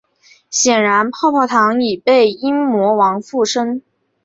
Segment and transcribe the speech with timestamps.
[0.49, 3.83] 显然泡泡糖已被阴魔王附身。